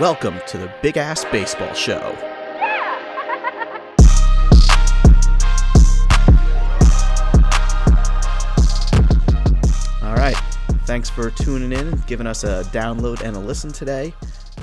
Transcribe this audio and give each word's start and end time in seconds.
Welcome 0.00 0.40
to 0.46 0.56
the 0.56 0.72
Big 0.80 0.96
Ass 0.96 1.26
Baseball 1.26 1.74
Show. 1.74 2.16
Yeah! 2.18 2.98
All 10.02 10.14
right. 10.14 10.34
Thanks 10.86 11.10
for 11.10 11.30
tuning 11.30 11.72
in 11.72 12.02
giving 12.06 12.26
us 12.26 12.42
a 12.42 12.64
download 12.72 13.20
and 13.20 13.36
a 13.36 13.38
listen 13.38 13.70
today. 13.70 14.14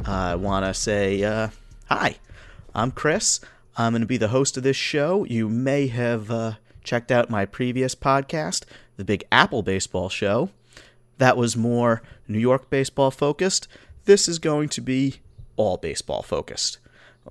I 0.04 0.34
want 0.34 0.66
to 0.66 0.74
say 0.74 1.24
uh, 1.24 1.50
hi. 1.86 2.16
I'm 2.74 2.90
Chris. 2.90 3.40
I'm 3.78 3.94
going 3.94 4.02
to 4.02 4.08
be 4.08 4.18
the 4.18 4.30
host 4.30 4.58
of 4.58 4.64
this 4.64 4.78
show. 4.78 5.26
You 5.26 5.48
may 5.48 5.88
have 5.88 6.32
uh, 6.32 6.54
checked 6.84 7.12
out 7.12 7.30
my 7.30 7.46
previous 7.46 7.94
podcast, 7.94 8.64
The 8.98 9.06
Big 9.06 9.24
Apple 9.32 9.62
Baseball 9.62 10.10
Show. 10.10 10.50
That 11.20 11.38
was 11.38 11.56
more 11.56 12.02
New 12.28 12.40
York 12.40 12.72
baseball 12.72 13.12
focused. 13.12 13.68
This 14.10 14.28
is 14.28 14.40
going 14.40 14.70
to 14.70 14.82
be 14.82 15.18
all 15.56 15.78
baseball 15.78 16.24
focused. 16.24 16.80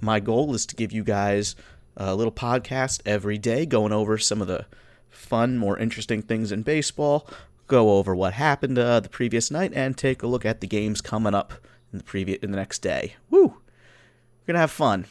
My 0.00 0.20
goal 0.20 0.54
is 0.54 0.64
to 0.66 0.76
give 0.76 0.92
you 0.92 1.02
guys 1.02 1.56
a 1.96 2.14
little 2.14 2.30
podcast 2.30 3.00
every 3.04 3.36
day 3.36 3.66
going 3.66 3.90
over 3.90 4.16
some 4.16 4.40
of 4.40 4.46
the 4.46 4.64
fun, 5.10 5.58
more 5.58 5.76
interesting 5.76 6.22
things 6.22 6.52
in 6.52 6.62
baseball, 6.62 7.28
go 7.66 7.96
over 7.98 8.14
what 8.14 8.34
happened 8.34 8.78
uh, 8.78 9.00
the 9.00 9.08
previous 9.08 9.50
night, 9.50 9.72
and 9.74 9.98
take 9.98 10.22
a 10.22 10.28
look 10.28 10.46
at 10.46 10.60
the 10.60 10.68
games 10.68 11.00
coming 11.00 11.34
up 11.34 11.52
in 11.92 11.98
the 11.98 12.04
previous 12.04 12.38
in 12.44 12.52
the 12.52 12.56
next 12.56 12.78
day. 12.78 13.16
Woo! 13.28 13.46
We're 13.46 14.46
gonna 14.46 14.60
have 14.60 14.70
fun. 14.70 15.06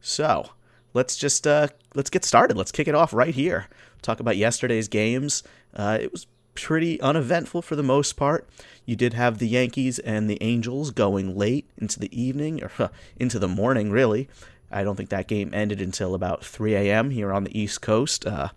So 0.00 0.50
let's 0.94 1.16
just 1.16 1.46
uh, 1.46 1.68
let's 1.94 2.10
get 2.10 2.24
started. 2.24 2.56
Let's 2.56 2.72
kick 2.72 2.88
it 2.88 2.96
off 2.96 3.12
right 3.14 3.36
here. 3.36 3.68
Talk 4.02 4.18
about 4.18 4.36
yesterday's 4.36 4.88
games. 4.88 5.44
Uh, 5.72 5.98
it 6.00 6.10
was 6.10 6.26
pretty 6.62 7.00
uneventful 7.00 7.62
for 7.62 7.76
the 7.76 7.82
most 7.82 8.14
part. 8.14 8.48
You 8.84 8.96
did 8.96 9.14
have 9.14 9.38
the 9.38 9.48
Yankees 9.48 9.98
and 9.98 10.28
the 10.28 10.38
Angels 10.42 10.90
going 10.90 11.36
late 11.36 11.68
into 11.78 12.00
the 12.00 12.20
evening, 12.20 12.62
or 12.62 12.90
into 13.18 13.38
the 13.38 13.48
morning, 13.48 13.90
really. 13.90 14.28
I 14.70 14.84
don't 14.84 14.96
think 14.96 15.08
that 15.10 15.28
game 15.28 15.52
ended 15.54 15.80
until 15.80 16.14
about 16.14 16.44
3 16.44 16.74
a.m. 16.74 17.10
here 17.10 17.32
on 17.32 17.44
the 17.44 17.58
East 17.58 17.80
Coast. 17.80 18.26
Uh, 18.26 18.48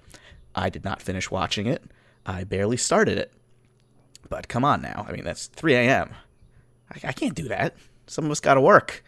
I 0.53 0.69
did 0.69 0.83
not 0.83 1.01
finish 1.01 1.31
watching 1.31 1.67
it. 1.67 1.83
I 2.25 2.43
barely 2.43 2.77
started 2.77 3.17
it. 3.17 3.31
But 4.29 4.47
come 4.47 4.65
on 4.65 4.81
now. 4.81 5.05
I 5.07 5.11
mean, 5.11 5.23
that's 5.23 5.47
3 5.47 5.73
a.m. 5.75 6.11
I, 6.89 7.09
I 7.09 7.11
can't 7.13 7.35
do 7.35 7.47
that. 7.47 7.75
Some 8.07 8.25
of 8.25 8.31
us 8.31 8.39
got 8.39 8.55
to 8.55 8.61
work. 8.61 9.03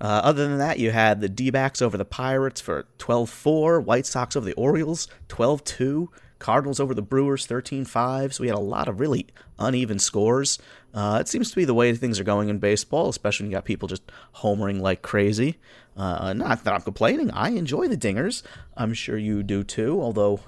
Uh, 0.00 0.20
other 0.24 0.48
than 0.48 0.58
that, 0.58 0.80
you 0.80 0.90
had 0.90 1.20
the 1.20 1.28
D 1.28 1.50
backs 1.50 1.80
over 1.80 1.96
the 1.96 2.04
Pirates 2.04 2.60
for 2.60 2.86
12 2.98 3.30
4, 3.30 3.80
White 3.80 4.04
Sox 4.04 4.34
over 4.34 4.44
the 4.44 4.54
Orioles 4.54 5.06
12 5.28 5.62
2, 5.62 6.10
Cardinals 6.42 6.80
over 6.80 6.92
the 6.92 7.02
Brewers 7.02 7.46
13 7.46 7.84
5. 7.84 8.34
So 8.34 8.42
we 8.42 8.48
had 8.48 8.56
a 8.56 8.60
lot 8.60 8.88
of 8.88 9.00
really 9.00 9.28
uneven 9.58 9.98
scores. 9.98 10.58
Uh, 10.92 11.18
it 11.20 11.28
seems 11.28 11.50
to 11.50 11.56
be 11.56 11.64
the 11.64 11.72
way 11.72 11.94
things 11.94 12.18
are 12.18 12.24
going 12.24 12.48
in 12.48 12.58
baseball, 12.58 13.08
especially 13.08 13.44
when 13.44 13.52
you 13.52 13.56
got 13.56 13.64
people 13.64 13.88
just 13.88 14.02
homering 14.36 14.80
like 14.80 15.02
crazy. 15.02 15.58
Uh, 15.96 16.32
not 16.32 16.64
that 16.64 16.74
I'm 16.74 16.82
complaining. 16.82 17.30
I 17.30 17.50
enjoy 17.50 17.86
the 17.86 17.96
dingers. 17.96 18.42
I'm 18.76 18.92
sure 18.92 19.16
you 19.16 19.42
do 19.42 19.62
too, 19.62 20.02
although, 20.02 20.40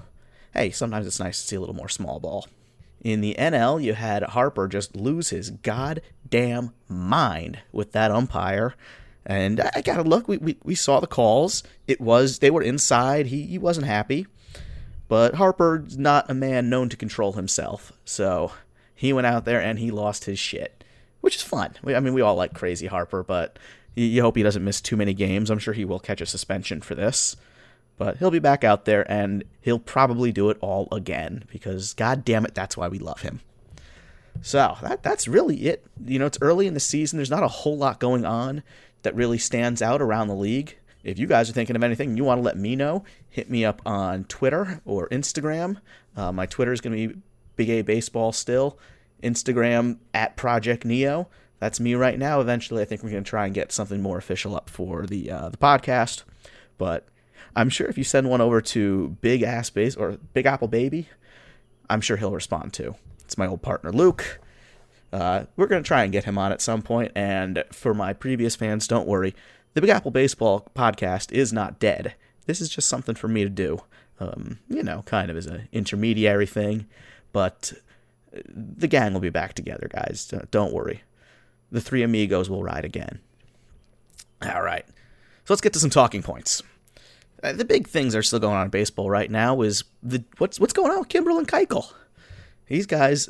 hey, 0.53 0.69
sometimes 0.69 1.07
it's 1.07 1.19
nice 1.19 1.41
to 1.41 1.47
see 1.47 1.55
a 1.55 1.59
little 1.59 1.75
more 1.75 1.89
small 1.89 2.19
ball. 2.19 2.47
In 3.01 3.21
the 3.21 3.35
NL, 3.39 3.81
you 3.81 3.93
had 3.93 4.23
Harper 4.23 4.67
just 4.67 4.95
lose 4.95 5.29
his 5.29 5.51
goddamn 5.51 6.73
mind 6.89 7.59
with 7.71 7.93
that 7.93 8.11
umpire. 8.11 8.75
And 9.25 9.61
I 9.75 9.81
gotta 9.81 10.03
look. 10.03 10.27
We, 10.27 10.37
we, 10.37 10.57
we 10.63 10.75
saw 10.75 10.99
the 10.99 11.07
calls. 11.07 11.63
It 11.87 11.99
was 11.99 12.39
they 12.39 12.51
were 12.51 12.61
inside. 12.61 13.27
He 13.27 13.43
he 13.43 13.57
wasn't 13.57 13.87
happy, 13.87 14.27
but 15.07 15.35
Harper's 15.35 15.97
not 15.97 16.29
a 16.29 16.33
man 16.33 16.69
known 16.69 16.89
to 16.89 16.97
control 16.97 17.33
himself. 17.33 17.91
So 18.05 18.51
he 18.93 19.13
went 19.13 19.27
out 19.27 19.45
there 19.45 19.61
and 19.61 19.79
he 19.79 19.91
lost 19.91 20.25
his 20.25 20.39
shit, 20.39 20.83
which 21.21 21.35
is 21.35 21.41
fun. 21.41 21.75
I 21.85 21.99
mean, 21.99 22.13
we 22.13 22.21
all 22.21 22.35
like 22.35 22.53
crazy 22.53 22.87
Harper, 22.87 23.23
but 23.23 23.59
you, 23.95 24.21
hope 24.21 24.35
he 24.35 24.43
doesn't 24.43 24.63
miss 24.63 24.81
too 24.81 24.97
many 24.97 25.13
games. 25.13 25.49
I'm 25.49 25.59
sure 25.59 25.73
he 25.73 25.85
will 25.85 25.99
catch 25.99 26.21
a 26.21 26.25
suspension 26.25 26.81
for 26.81 26.95
this, 26.95 27.35
but 27.97 28.17
he'll 28.17 28.31
be 28.31 28.39
back 28.39 28.63
out 28.63 28.85
there 28.85 29.09
and 29.11 29.43
he'll 29.61 29.79
probably 29.79 30.31
do 30.31 30.49
it 30.49 30.57
all 30.61 30.87
again 30.91 31.43
because 31.51 31.93
god 31.93 32.25
damn 32.25 32.45
it, 32.45 32.55
that's 32.55 32.75
why 32.77 32.87
we 32.87 32.99
love 32.99 33.21
him. 33.21 33.41
So 34.41 34.77
that 34.81 35.01
that's 35.01 35.27
really 35.27 35.67
it. 35.67 35.85
You 36.05 36.19
know, 36.19 36.25
it's 36.25 36.37
early 36.41 36.67
in 36.67 36.73
the 36.73 36.79
season. 36.79 37.17
There's 37.17 37.29
not 37.29 37.43
a 37.43 37.47
whole 37.47 37.77
lot 37.77 37.99
going 37.99 38.25
on 38.25 38.63
that 39.03 39.15
really 39.15 39.37
stands 39.37 39.81
out 39.81 40.01
around 40.01 40.27
the 40.27 40.35
league. 40.35 40.77
If 41.05 41.19
you 41.19 41.27
guys 41.27 41.49
are 41.49 41.53
thinking 41.53 41.75
of 41.75 41.83
anything 41.83 42.17
you 42.17 42.23
want 42.23 42.39
to 42.39 42.43
let 42.43 42.57
me 42.57 42.75
know, 42.75 43.03
hit 43.29 43.49
me 43.49 43.63
up 43.63 43.79
on 43.85 44.23
Twitter 44.23 44.81
or 44.85 45.07
Instagram. 45.09 45.77
Uh, 46.17 46.31
my 46.31 46.47
Twitter 46.47 46.73
is 46.73 46.81
going 46.81 46.97
to 46.97 47.07
be 47.13 47.21
Big 47.55 47.69
A 47.69 47.81
Baseball 47.83 48.31
still. 48.31 48.79
Instagram 49.21 49.99
at 50.15 50.35
Project 50.35 50.83
Neo. 50.83 51.29
That's 51.59 51.79
me 51.79 51.93
right 51.93 52.17
now. 52.17 52.41
Eventually, 52.41 52.81
I 52.81 52.85
think 52.85 53.03
we're 53.03 53.11
going 53.11 53.23
to 53.23 53.29
try 53.29 53.45
and 53.45 53.53
get 53.53 53.71
something 53.71 54.01
more 54.01 54.17
official 54.17 54.55
up 54.55 54.67
for 54.69 55.05
the 55.05 55.29
uh, 55.29 55.49
the 55.49 55.57
podcast. 55.57 56.23
But 56.79 57.07
I'm 57.55 57.69
sure 57.69 57.87
if 57.87 57.97
you 57.97 58.03
send 58.03 58.29
one 58.29 58.41
over 58.41 58.59
to 58.61 59.15
Big 59.21 59.43
Ass 59.43 59.69
Base 59.69 59.95
or 59.95 60.17
Big 60.33 60.47
Apple 60.47 60.67
Baby, 60.67 61.07
I'm 61.87 62.01
sure 62.01 62.17
he'll 62.17 62.31
respond 62.31 62.73
too. 62.73 62.95
It's 63.23 63.37
my 63.37 63.45
old 63.47 63.61
partner 63.61 63.91
Luke. 63.91 64.39
Uh, 65.13 65.45
we're 65.55 65.67
going 65.67 65.81
to 65.81 65.87
try 65.87 66.03
and 66.03 66.11
get 66.11 66.25
him 66.25 66.37
on 66.37 66.51
at 66.51 66.61
some 66.61 66.81
point. 66.81 67.11
And 67.15 67.63
for 67.71 67.93
my 67.93 68.11
previous 68.11 68.55
fans, 68.55 68.87
don't 68.87 69.07
worry. 69.07 69.35
The 69.75 69.81
Big 69.81 69.89
Apple 69.89 70.11
Baseball 70.11 70.67
podcast 70.73 71.33
is 71.33 71.51
not 71.51 71.79
dead. 71.79 72.15
This 72.45 72.61
is 72.61 72.69
just 72.69 72.87
something 72.87 73.13
for 73.13 73.27
me 73.27 73.43
to 73.43 73.49
do. 73.49 73.81
Um, 74.21 74.59
you 74.69 74.81
know, 74.81 75.03
kind 75.05 75.29
of 75.29 75.35
as 75.35 75.47
an 75.47 75.67
intermediary 75.73 76.45
thing. 76.45 76.85
But 77.33 77.73
the 78.47 78.87
gang 78.87 79.13
will 79.13 79.19
be 79.19 79.29
back 79.29 79.53
together, 79.53 79.89
guys. 79.91 80.33
Don't 80.49 80.73
worry. 80.73 81.03
The 81.71 81.81
three 81.81 82.03
amigos 82.03 82.49
will 82.49 82.63
ride 82.63 82.85
again. 82.85 83.19
All 84.41 84.61
right. 84.61 84.85
So 85.43 85.53
let's 85.53 85.61
get 85.61 85.73
to 85.73 85.79
some 85.79 85.89
talking 85.89 86.23
points. 86.23 86.63
Uh, 87.43 87.51
the 87.51 87.65
big 87.65 87.85
things 87.85 88.13
that 88.13 88.19
are 88.19 88.23
still 88.23 88.39
going 88.39 88.55
on 88.55 88.65
in 88.65 88.69
baseball 88.69 89.09
right 89.09 89.29
now 89.29 89.61
is 89.61 89.83
the 90.01 90.23
what's 90.37 90.57
what's 90.57 90.71
going 90.71 90.89
on 90.89 90.99
with 90.99 91.09
Kimbrel 91.09 91.37
and 91.37 91.49
Keuchel. 91.49 91.91
These 92.67 92.85
guys, 92.85 93.27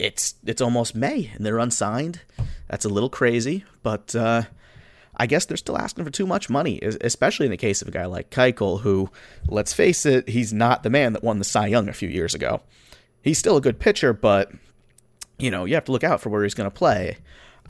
it's 0.00 0.34
it's 0.44 0.60
almost 0.60 0.96
May 0.96 1.30
and 1.34 1.46
they're 1.46 1.58
unsigned. 1.58 2.22
That's 2.68 2.84
a 2.84 2.88
little 2.88 3.10
crazy, 3.10 3.64
but 3.84 4.16
uh, 4.16 4.42
I 5.16 5.26
guess 5.26 5.46
they're 5.46 5.56
still 5.56 5.78
asking 5.78 6.04
for 6.04 6.10
too 6.10 6.26
much 6.26 6.50
money, 6.50 6.80
especially 6.80 7.46
in 7.46 7.50
the 7.50 7.56
case 7.56 7.82
of 7.82 7.88
a 7.88 7.92
guy 7.92 8.06
like 8.06 8.30
Keuchel, 8.30 8.80
who, 8.80 9.10
let's 9.48 9.72
face 9.72 10.06
it, 10.06 10.28
he's 10.28 10.52
not 10.52 10.82
the 10.82 10.90
man 10.90 11.12
that 11.12 11.22
won 11.22 11.38
the 11.38 11.44
Cy 11.44 11.68
Young 11.68 11.88
a 11.88 11.92
few 11.92 12.08
years 12.08 12.34
ago. 12.34 12.60
He's 13.22 13.38
still 13.38 13.56
a 13.56 13.60
good 13.60 13.78
pitcher, 13.78 14.12
but 14.12 14.52
you 15.38 15.50
know 15.50 15.64
you 15.64 15.74
have 15.74 15.84
to 15.86 15.92
look 15.92 16.04
out 16.04 16.20
for 16.20 16.28
where 16.28 16.42
he's 16.42 16.54
going 16.54 16.70
to 16.70 16.76
play. 16.76 17.18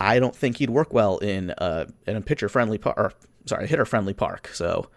I 0.01 0.19
don't 0.19 0.35
think 0.35 0.57
he'd 0.57 0.71
work 0.71 0.93
well 0.93 1.19
in 1.19 1.55
a 1.59 1.87
in 2.07 2.17
a 2.17 2.21
pitcher 2.21 2.49
friendly 2.49 2.79
park, 2.79 3.15
sorry, 3.47 3.67
hitter 3.67 3.85
friendly 3.85 4.15
park. 4.15 4.51
So 4.53 4.89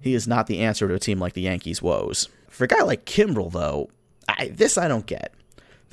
he 0.00 0.14
is 0.14 0.28
not 0.28 0.46
the 0.46 0.60
answer 0.60 0.86
to 0.88 0.94
a 0.94 0.98
team 0.98 1.18
like 1.18 1.32
the 1.32 1.42
Yankees' 1.42 1.80
woes. 1.80 2.28
For 2.48 2.64
a 2.64 2.68
guy 2.68 2.82
like 2.82 3.06
Kimbrel, 3.06 3.50
though, 3.50 3.88
I, 4.28 4.48
this 4.48 4.76
I 4.76 4.88
don't 4.88 5.06
get 5.06 5.34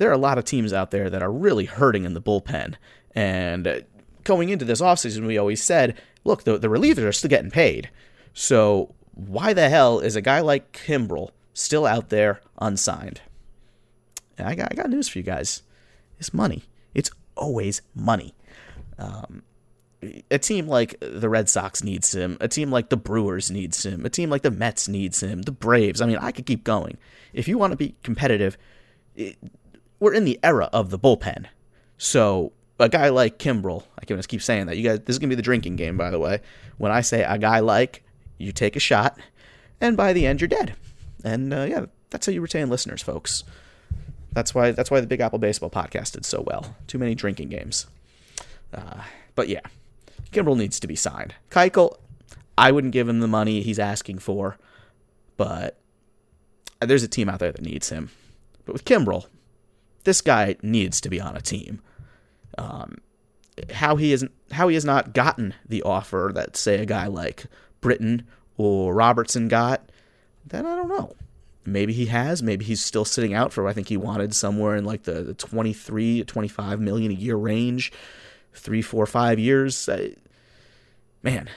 there 0.00 0.08
are 0.08 0.14
a 0.14 0.18
lot 0.18 0.38
of 0.38 0.46
teams 0.46 0.72
out 0.72 0.90
there 0.92 1.10
that 1.10 1.22
are 1.22 1.30
really 1.30 1.66
hurting 1.66 2.06
in 2.06 2.14
the 2.14 2.22
bullpen. 2.22 2.74
And 3.14 3.66
uh, 3.66 3.80
going 4.24 4.48
into 4.48 4.64
this 4.64 4.80
offseason, 4.80 5.26
we 5.26 5.38
always 5.38 5.62
said, 5.62 6.00
look, 6.24 6.44
the, 6.44 6.58
the 6.58 6.68
relievers 6.68 7.06
are 7.06 7.12
still 7.12 7.30
getting 7.30 7.50
paid. 7.50 7.90
So 8.32 8.94
why 9.14 9.52
the 9.52 9.68
hell 9.68 10.00
is 10.00 10.16
a 10.16 10.20
guy 10.20 10.40
like 10.40 10.72
Kimbrel 10.72 11.30
still 11.52 11.86
out 11.86 12.08
there 12.08 12.40
unsigned? 12.60 13.20
And 14.38 14.48
I 14.48 14.54
got, 14.54 14.72
I 14.72 14.74
got 14.74 14.90
news 14.90 15.08
for 15.08 15.18
you 15.18 15.24
guys. 15.24 15.62
It's 16.18 16.34
money. 16.34 16.64
It's 16.94 17.10
always 17.36 17.82
money. 17.94 18.34
Um, 18.98 19.42
a 20.30 20.38
team 20.38 20.66
like 20.66 20.96
the 21.00 21.28
Red 21.28 21.48
Sox 21.48 21.82
needs 21.82 22.14
him. 22.14 22.38
A 22.40 22.48
team 22.48 22.70
like 22.70 22.88
the 22.88 22.96
Brewers 22.96 23.50
needs 23.50 23.84
him. 23.84 24.06
A 24.06 24.10
team 24.10 24.30
like 24.30 24.42
the 24.42 24.50
Mets 24.50 24.88
needs 24.88 25.22
him. 25.22 25.42
The 25.42 25.52
Braves. 25.52 26.00
I 26.00 26.06
mean, 26.06 26.18
I 26.18 26.32
could 26.32 26.46
keep 26.46 26.64
going. 26.64 26.96
If 27.32 27.48
you 27.48 27.58
want 27.58 27.72
to 27.72 27.76
be 27.76 27.94
competitive, 28.02 28.56
it, 29.14 29.36
we're 29.98 30.14
in 30.14 30.24
the 30.24 30.40
era 30.42 30.70
of 30.72 30.90
the 30.90 30.98
bullpen. 30.98 31.46
So 31.98 32.52
a 32.80 32.88
guy 32.88 33.10
like 33.10 33.38
Kimbrel, 33.38 33.84
I 33.98 34.04
can 34.04 34.16
just 34.16 34.28
keep 34.28 34.42
saying 34.42 34.66
that. 34.66 34.76
You 34.76 34.82
guys, 34.82 35.00
this 35.00 35.14
is 35.14 35.18
gonna 35.18 35.28
be 35.28 35.34
the 35.34 35.42
drinking 35.42 35.76
game, 35.76 35.96
by 35.96 36.10
the 36.10 36.18
way. 36.18 36.40
When 36.78 36.90
I 36.90 37.00
say 37.02 37.22
a 37.22 37.38
guy 37.38 37.60
like, 37.60 38.02
you 38.38 38.52
take 38.52 38.76
a 38.76 38.80
shot, 38.80 39.18
and 39.80 39.96
by 39.96 40.12
the 40.12 40.26
end 40.26 40.40
you're 40.40 40.48
dead. 40.48 40.74
And 41.24 41.52
uh, 41.52 41.66
yeah, 41.68 41.86
that's 42.10 42.26
how 42.26 42.32
you 42.32 42.40
retain 42.40 42.70
listeners, 42.70 43.02
folks. 43.02 43.44
That's 44.32 44.54
why 44.54 44.72
that's 44.72 44.90
why 44.90 45.00
the 45.00 45.06
Big 45.06 45.20
Apple 45.20 45.38
Baseball 45.38 45.70
podcast 45.70 46.12
did 46.12 46.24
so 46.24 46.42
well. 46.46 46.76
Too 46.86 46.98
many 46.98 47.14
drinking 47.14 47.48
games. 47.48 47.86
Uh, 48.72 49.02
but 49.34 49.48
yeah, 49.48 49.60
Kimbrel 50.32 50.56
needs 50.56 50.80
to 50.80 50.86
be 50.86 50.96
signed. 50.96 51.34
Keuchel, 51.50 51.96
I 52.56 52.72
wouldn't 52.72 52.92
give 52.92 53.08
him 53.08 53.20
the 53.20 53.28
money 53.28 53.62
he's 53.62 53.78
asking 53.78 54.18
for, 54.18 54.58
but 55.36 55.78
there's 56.80 57.02
a 57.02 57.08
team 57.08 57.28
out 57.28 57.40
there 57.40 57.52
that 57.52 57.62
needs 57.62 57.88
him. 57.88 58.10
But 58.64 58.74
with 58.74 58.84
Kimbrel, 58.84 59.26
this 60.04 60.20
guy 60.20 60.56
needs 60.62 61.00
to 61.00 61.08
be 61.08 61.20
on 61.20 61.36
a 61.36 61.40
team. 61.40 61.80
Um, 62.58 62.98
how 63.72 63.96
he 63.96 64.12
is 64.12 64.24
how 64.52 64.68
he 64.68 64.74
has 64.74 64.84
not 64.84 65.12
gotten 65.12 65.54
the 65.68 65.82
offer 65.82 66.30
that 66.34 66.56
say 66.56 66.78
a 66.78 66.86
guy 66.86 67.06
like 67.06 67.44
Britton 67.80 68.26
or 68.56 68.94
Robertson 68.94 69.48
got, 69.48 69.90
then 70.46 70.66
I 70.66 70.76
don't 70.76 70.88
know. 70.88 71.14
Maybe 71.66 71.92
he 71.92 72.06
has. 72.06 72.42
Maybe 72.42 72.64
he's 72.64 72.82
still 72.82 73.04
sitting 73.04 73.34
out 73.34 73.52
for. 73.52 73.68
I 73.68 73.72
think 73.72 73.88
he 73.88 73.96
wanted 73.96 74.34
somewhere 74.34 74.76
in 74.76 74.84
like 74.84 75.02
the, 75.02 75.22
the 75.22 75.34
23 75.34 76.18
to 76.18 76.24
25 76.24 76.80
million 76.80 77.10
a 77.10 77.14
year 77.14 77.36
range. 77.36 77.92
three, 78.54 78.82
four, 78.82 79.06
five 79.06 79.38
years. 79.38 79.88
Uh, 79.88 80.10
man, 81.22 81.48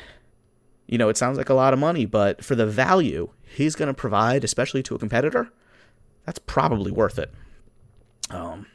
you 0.87 0.97
know, 0.97 1.09
it 1.09 1.17
sounds 1.17 1.37
like 1.37 1.49
a 1.49 1.53
lot 1.53 1.73
of 1.73 1.79
money, 1.79 2.05
but 2.05 2.43
for 2.43 2.55
the 2.55 2.65
value 2.67 3.29
he's 3.55 3.75
going 3.75 3.87
to 3.87 3.93
provide, 3.93 4.43
especially 4.43 4.83
to 4.83 4.95
a 4.95 4.99
competitor, 4.99 5.51
that's 6.25 6.39
probably 6.39 6.91
worth 6.91 7.17
it. 7.19 7.31
Um, 8.29 8.65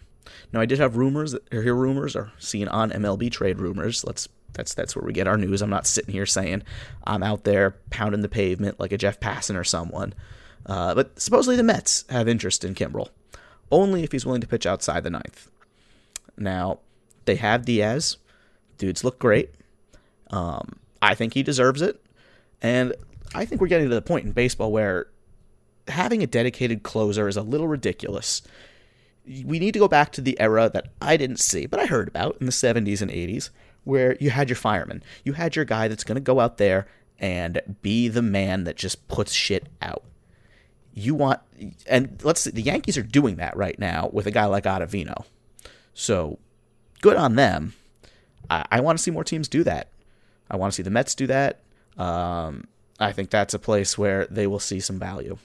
now 0.52 0.60
I 0.60 0.66
did 0.66 0.78
have 0.78 0.96
rumors, 0.96 1.34
or 1.34 1.62
hear 1.62 1.74
rumors, 1.74 2.16
or 2.16 2.32
seen 2.38 2.68
on 2.68 2.90
MLB 2.90 3.30
trade 3.30 3.58
rumors. 3.58 4.04
Let's 4.04 4.28
that's 4.54 4.74
that's 4.74 4.96
where 4.96 5.04
we 5.04 5.12
get 5.12 5.28
our 5.28 5.36
news. 5.36 5.62
I'm 5.62 5.70
not 5.70 5.86
sitting 5.86 6.12
here 6.12 6.26
saying 6.26 6.62
I'm 7.04 7.22
out 7.22 7.44
there 7.44 7.76
pounding 7.90 8.22
the 8.22 8.28
pavement 8.28 8.80
like 8.80 8.92
a 8.92 8.98
Jeff 8.98 9.20
Passan 9.20 9.56
or 9.56 9.64
someone. 9.64 10.14
Uh, 10.66 10.94
but 10.94 11.18
supposedly 11.20 11.56
the 11.56 11.62
Mets 11.62 12.04
have 12.10 12.28
interest 12.28 12.64
in 12.64 12.74
Kimbrel, 12.74 13.08
only 13.70 14.02
if 14.02 14.12
he's 14.12 14.26
willing 14.26 14.40
to 14.40 14.46
pitch 14.46 14.66
outside 14.66 15.04
the 15.04 15.10
ninth. 15.10 15.50
Now 16.36 16.80
they 17.24 17.36
have 17.36 17.64
Diaz. 17.64 18.16
Dudes 18.76 19.04
look 19.04 19.18
great. 19.18 19.50
Um, 20.30 20.78
I 21.00 21.14
think 21.14 21.34
he 21.34 21.42
deserves 21.42 21.82
it, 21.82 22.04
and 22.60 22.94
I 23.34 23.44
think 23.44 23.60
we're 23.60 23.68
getting 23.68 23.88
to 23.88 23.94
the 23.94 24.02
point 24.02 24.26
in 24.26 24.32
baseball 24.32 24.72
where 24.72 25.08
having 25.88 26.22
a 26.22 26.26
dedicated 26.26 26.82
closer 26.82 27.28
is 27.28 27.36
a 27.36 27.42
little 27.42 27.68
ridiculous. 27.68 28.42
We 29.44 29.58
need 29.58 29.72
to 29.72 29.78
go 29.78 29.88
back 29.88 30.12
to 30.12 30.20
the 30.20 30.38
era 30.40 30.70
that 30.72 30.88
I 31.00 31.16
didn't 31.16 31.38
see, 31.38 31.66
but 31.66 31.78
I 31.78 31.86
heard 31.86 32.08
about 32.08 32.38
in 32.40 32.46
the 32.46 32.52
70s 32.52 33.02
and 33.02 33.10
80s, 33.10 33.50
where 33.84 34.16
you 34.20 34.30
had 34.30 34.48
your 34.48 34.56
fireman. 34.56 35.02
You 35.24 35.34
had 35.34 35.56
your 35.56 35.64
guy 35.64 35.88
that's 35.88 36.04
going 36.04 36.16
to 36.16 36.20
go 36.20 36.40
out 36.40 36.58
there 36.58 36.86
and 37.18 37.60
be 37.82 38.08
the 38.08 38.22
man 38.22 38.64
that 38.64 38.76
just 38.76 39.08
puts 39.08 39.32
shit 39.32 39.68
out. 39.82 40.04
You 40.94 41.14
want, 41.14 41.40
and 41.86 42.20
let's 42.24 42.40
see, 42.40 42.50
the 42.50 42.62
Yankees 42.62 42.96
are 42.98 43.02
doing 43.02 43.36
that 43.36 43.56
right 43.56 43.78
now 43.78 44.08
with 44.12 44.26
a 44.26 44.30
guy 44.30 44.46
like 44.46 44.64
Ottavino. 44.64 45.24
So 45.94 46.38
good 47.00 47.16
on 47.16 47.36
them. 47.36 47.74
I, 48.50 48.64
I 48.70 48.80
want 48.80 48.98
to 48.98 49.02
see 49.02 49.10
more 49.10 49.24
teams 49.24 49.48
do 49.48 49.64
that. 49.64 49.88
I 50.50 50.56
want 50.56 50.72
to 50.72 50.76
see 50.76 50.82
the 50.82 50.90
Mets 50.90 51.14
do 51.14 51.26
that. 51.26 51.60
Um, 51.96 52.66
I 52.98 53.12
think 53.12 53.30
that's 53.30 53.54
a 53.54 53.58
place 53.58 53.98
where 53.98 54.26
they 54.26 54.46
will 54.46 54.58
see 54.58 54.80
some 54.80 54.98
value. 54.98 55.38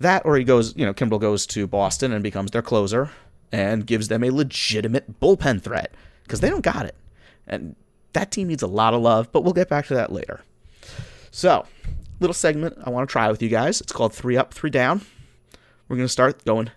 That, 0.00 0.22
or 0.24 0.36
he 0.36 0.44
goes, 0.44 0.76
you 0.76 0.84
know, 0.84 0.92
Kimbrel 0.92 1.20
goes 1.20 1.46
to 1.48 1.66
Boston 1.66 2.12
and 2.12 2.22
becomes 2.22 2.50
their 2.50 2.62
closer 2.62 3.10
and 3.52 3.86
gives 3.86 4.08
them 4.08 4.24
a 4.24 4.30
legitimate 4.30 5.20
bullpen 5.20 5.62
threat 5.62 5.94
because 6.24 6.40
they 6.40 6.50
don't 6.50 6.64
got 6.64 6.86
it. 6.86 6.96
And 7.46 7.76
that 8.12 8.30
team 8.30 8.48
needs 8.48 8.62
a 8.62 8.66
lot 8.66 8.94
of 8.94 9.02
love, 9.02 9.30
but 9.30 9.44
we'll 9.44 9.52
get 9.52 9.68
back 9.68 9.86
to 9.86 9.94
that 9.94 10.12
later. 10.12 10.42
So, 11.30 11.66
little 12.20 12.34
segment 12.34 12.78
I 12.84 12.90
want 12.90 13.08
to 13.08 13.12
try 13.12 13.30
with 13.30 13.42
you 13.42 13.48
guys. 13.48 13.80
It's 13.80 13.92
called 13.92 14.12
Three 14.12 14.36
Up, 14.36 14.52
Three 14.54 14.70
Down. 14.70 15.02
We're 15.88 15.96
going 15.96 16.06
to 16.06 16.12
start 16.12 16.44
going 16.44 16.70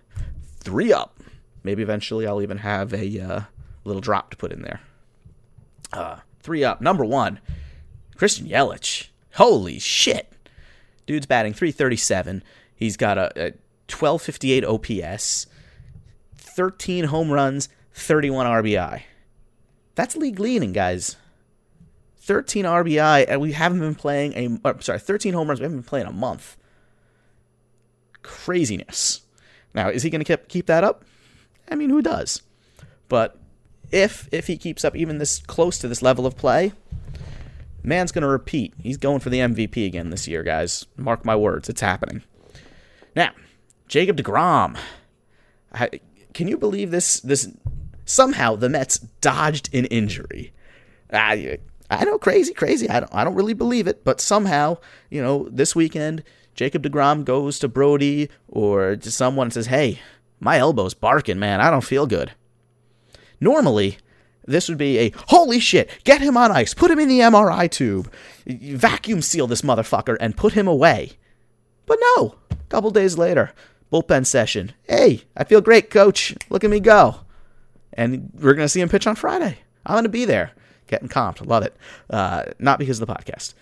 three 0.58 0.92
up. 0.92 1.18
Maybe 1.62 1.82
eventually 1.82 2.26
I'll 2.26 2.42
even 2.42 2.58
have 2.58 2.92
a 2.92 3.20
uh, 3.20 3.40
little 3.84 4.00
drop 4.00 4.30
to 4.30 4.36
put 4.36 4.52
in 4.52 4.62
there. 4.62 4.80
Uh, 5.92 6.18
three 6.40 6.62
up. 6.64 6.80
Number 6.80 7.04
one, 7.04 7.40
Christian 8.16 8.46
Yelich. 8.46 9.08
Holy 9.34 9.78
shit. 9.78 10.32
Dude's 11.06 11.26
batting 11.26 11.54
337. 11.54 12.42
He's 12.78 12.96
got 12.96 13.18
a, 13.18 13.32
a 13.36 13.44
1258 13.90 14.64
OPS, 14.64 15.46
13 16.36 17.04
home 17.04 17.32
runs, 17.32 17.68
31 17.92 18.46
RBI. 18.46 19.02
That's 19.96 20.14
league 20.16 20.38
leading, 20.38 20.72
guys. 20.72 21.16
13 22.20 22.64
RBI, 22.64 23.24
and 23.26 23.40
we 23.40 23.50
haven't 23.52 23.80
been 23.80 23.96
playing 23.96 24.34
a. 24.34 24.60
Oh, 24.64 24.78
sorry, 24.78 25.00
13 25.00 25.34
home 25.34 25.48
runs. 25.48 25.58
We 25.58 25.64
haven't 25.64 25.78
been 25.78 25.88
playing 25.88 26.06
a 26.06 26.12
month. 26.12 26.56
Craziness. 28.22 29.22
Now, 29.74 29.88
is 29.88 30.04
he 30.04 30.10
going 30.10 30.22
to 30.22 30.36
keep 30.36 30.46
keep 30.46 30.66
that 30.66 30.84
up? 30.84 31.04
I 31.68 31.74
mean, 31.74 31.90
who 31.90 32.00
does? 32.00 32.42
But 33.08 33.40
if 33.90 34.28
if 34.30 34.46
he 34.46 34.56
keeps 34.56 34.84
up 34.84 34.94
even 34.94 35.18
this 35.18 35.40
close 35.40 35.78
to 35.78 35.88
this 35.88 36.02
level 36.02 36.26
of 36.26 36.36
play, 36.36 36.72
man's 37.82 38.12
going 38.12 38.22
to 38.22 38.28
repeat. 38.28 38.74
He's 38.80 38.98
going 38.98 39.18
for 39.18 39.30
the 39.30 39.38
MVP 39.38 39.84
again 39.84 40.10
this 40.10 40.28
year, 40.28 40.44
guys. 40.44 40.86
Mark 40.96 41.24
my 41.24 41.34
words, 41.34 41.68
it's 41.68 41.80
happening. 41.80 42.22
Now, 43.14 43.30
Jacob 43.88 44.16
DeGrom. 44.16 44.76
Can 46.34 46.48
you 46.48 46.56
believe 46.56 46.90
this? 46.90 47.20
This 47.20 47.48
somehow 48.04 48.56
the 48.56 48.68
Mets 48.68 48.98
dodged 48.98 49.72
an 49.74 49.84
injury. 49.86 50.52
I, 51.12 51.58
I 51.90 52.04
know, 52.04 52.18
crazy, 52.18 52.52
crazy. 52.54 52.88
I 52.88 53.00
don't, 53.00 53.14
I 53.14 53.24
don't 53.24 53.34
really 53.34 53.54
believe 53.54 53.86
it, 53.86 54.04
but 54.04 54.20
somehow, 54.20 54.78
you 55.10 55.22
know, 55.22 55.48
this 55.50 55.74
weekend, 55.74 56.22
Jacob 56.54 56.82
DeGrom 56.82 57.24
goes 57.24 57.58
to 57.58 57.68
Brodie 57.68 58.28
or 58.48 58.96
to 58.96 59.10
someone 59.10 59.46
and 59.46 59.54
says, 59.54 59.66
"Hey, 59.66 60.00
my 60.40 60.58
elbow's 60.58 60.94
barking, 60.94 61.38
man. 61.38 61.60
I 61.60 61.70
don't 61.70 61.84
feel 61.84 62.06
good." 62.06 62.32
Normally, 63.40 63.98
this 64.46 64.68
would 64.68 64.78
be 64.78 64.98
a 64.98 65.12
holy 65.28 65.60
shit, 65.60 65.90
get 66.04 66.20
him 66.20 66.36
on 66.36 66.50
ice, 66.50 66.74
put 66.74 66.90
him 66.90 66.98
in 66.98 67.08
the 67.08 67.20
MRI 67.20 67.70
tube, 67.70 68.10
vacuum 68.46 69.22
seal 69.22 69.46
this 69.46 69.62
motherfucker, 69.62 70.16
and 70.20 70.36
put 70.36 70.54
him 70.54 70.66
away. 70.66 71.12
But 71.88 71.98
no, 72.16 72.36
a 72.50 72.56
couple 72.68 72.90
days 72.90 73.18
later, 73.18 73.52
bullpen 73.92 74.26
session. 74.26 74.72
Hey, 74.84 75.22
I 75.36 75.44
feel 75.44 75.60
great, 75.60 75.90
coach. 75.90 76.36
Look 76.50 76.62
at 76.62 76.70
me 76.70 76.80
go. 76.80 77.16
And 77.94 78.30
we're 78.34 78.54
going 78.54 78.66
to 78.66 78.68
see 78.68 78.80
him 78.80 78.90
pitch 78.90 79.06
on 79.06 79.16
Friday. 79.16 79.58
I'm 79.84 79.94
going 79.94 80.04
to 80.04 80.10
be 80.10 80.26
there. 80.26 80.52
Getting 80.86 81.08
comped. 81.08 81.44
Love 81.44 81.64
it. 81.64 81.74
Uh, 82.08 82.44
not 82.58 82.78
because 82.78 83.00
of 83.00 83.08
the 83.08 83.14
podcast. 83.14 83.54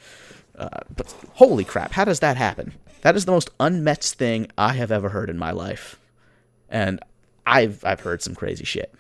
Uh, 0.59 0.69
but 0.95 1.15
holy 1.35 1.65
crap, 1.65 1.93
how 1.93 2.05
does 2.05 2.21
that 2.21 2.37
happen? 2.37 2.75
That 3.03 3.15
is 3.15 3.25
the 3.25 3.33
most 3.33 3.57
unmets 3.59 4.13
thing 4.13 4.49
I 4.59 4.73
have 4.75 4.91
ever 4.91 5.11
heard 5.11 5.31
in 5.31 5.39
my 5.39 5.53
life. 5.53 5.99
And 6.69 7.01
I've 7.47 7.85
I've 7.85 8.01
heard 8.01 8.23
some 8.23 8.35
crazy 8.35 8.65
shit. 8.65 8.93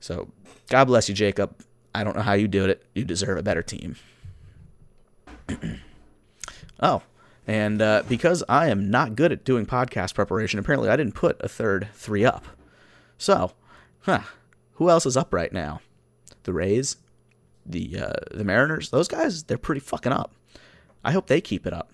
So, 0.00 0.28
God 0.68 0.86
bless 0.86 1.08
you, 1.08 1.14
Jacob. 1.14 1.54
I 1.94 2.02
don't 2.02 2.16
know 2.16 2.22
how 2.22 2.32
you 2.32 2.48
did 2.48 2.70
it. 2.70 2.84
You 2.94 3.04
deserve 3.04 3.38
a 3.38 3.42
better 3.42 3.62
team. 3.62 3.96
oh, 6.80 7.02
and 7.48 7.82
uh, 7.82 8.04
because 8.08 8.44
I 8.48 8.68
am 8.68 8.90
not 8.90 9.16
good 9.16 9.32
at 9.32 9.44
doing 9.44 9.66
podcast 9.66 10.14
preparation, 10.14 10.60
apparently 10.60 10.88
I 10.88 10.96
didn't 10.96 11.14
put 11.14 11.40
a 11.40 11.48
third 11.48 11.88
three 11.94 12.24
up. 12.24 12.44
So, 13.16 13.52
huh, 14.02 14.20
who 14.74 14.88
else 14.88 15.06
is 15.06 15.16
up 15.16 15.34
right 15.34 15.52
now? 15.52 15.80
The 16.44 16.52
Rays, 16.52 16.96
the 17.66 17.98
uh, 17.98 18.12
the 18.36 18.44
Mariners. 18.44 18.90
Those 18.90 19.08
guys, 19.08 19.42
they're 19.42 19.58
pretty 19.58 19.80
fucking 19.80 20.12
up. 20.12 20.32
I 21.04 21.10
hope 21.10 21.26
they 21.26 21.40
keep 21.40 21.66
it 21.66 21.72
up 21.72 21.90